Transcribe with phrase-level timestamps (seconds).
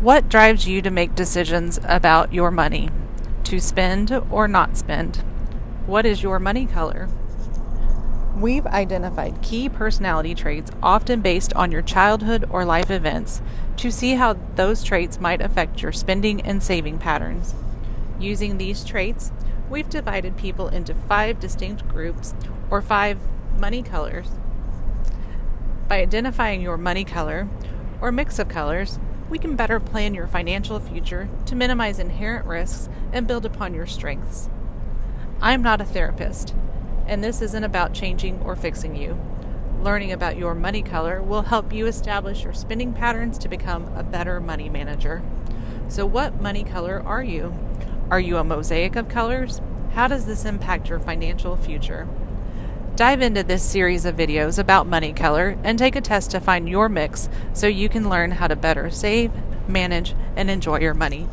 [0.00, 2.90] What drives you to make decisions about your money?
[3.44, 5.24] To spend or not spend?
[5.86, 7.08] What is your money color?
[8.36, 13.40] We've identified key personality traits, often based on your childhood or life events,
[13.78, 17.54] to see how those traits might affect your spending and saving patterns.
[18.20, 19.32] Using these traits,
[19.70, 22.34] we've divided people into five distinct groups
[22.70, 23.18] or five
[23.58, 24.28] money colors.
[25.88, 27.48] By identifying your money color
[28.02, 28.98] or mix of colors,
[29.28, 33.86] we can better plan your financial future to minimize inherent risks and build upon your
[33.86, 34.48] strengths.
[35.40, 36.54] I'm not a therapist,
[37.06, 39.18] and this isn't about changing or fixing you.
[39.82, 44.02] Learning about your money color will help you establish your spending patterns to become a
[44.02, 45.22] better money manager.
[45.88, 47.54] So, what money color are you?
[48.10, 49.60] Are you a mosaic of colors?
[49.92, 52.08] How does this impact your financial future?
[52.96, 56.66] Dive into this series of videos about money color and take a test to find
[56.66, 59.30] your mix so you can learn how to better save,
[59.68, 61.28] manage, and enjoy your money.